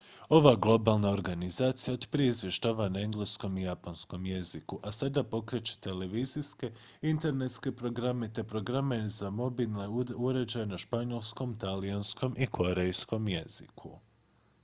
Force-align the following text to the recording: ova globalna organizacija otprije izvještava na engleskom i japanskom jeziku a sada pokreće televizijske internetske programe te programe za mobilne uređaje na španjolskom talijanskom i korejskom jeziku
ova 0.29 0.55
globalna 0.55 1.09
organizacija 1.09 1.93
otprije 1.93 2.29
izvještava 2.29 2.87
na 2.89 2.99
engleskom 3.01 3.57
i 3.57 3.63
japanskom 3.63 4.25
jeziku 4.25 4.79
a 4.83 4.91
sada 4.91 5.23
pokreće 5.23 5.77
televizijske 5.79 6.71
internetske 7.11 7.71
programe 7.75 8.33
te 8.33 8.43
programe 8.43 9.09
za 9.09 9.29
mobilne 9.29 9.87
uređaje 10.17 10.65
na 10.65 10.77
španjolskom 10.77 11.55
talijanskom 11.59 12.35
i 12.37 12.47
korejskom 12.47 13.27
jeziku 13.27 13.97